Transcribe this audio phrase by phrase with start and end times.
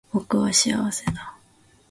[0.11, 1.37] 僕は幸せだ